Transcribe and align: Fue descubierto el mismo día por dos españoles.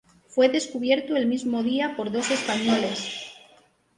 Fue 0.29 0.49
descubierto 0.49 1.15
el 1.15 1.27
mismo 1.27 1.61
día 1.61 1.95
por 1.95 2.11
dos 2.11 2.31
españoles. 2.31 3.33